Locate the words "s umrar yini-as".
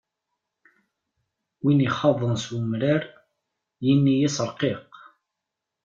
2.43-4.37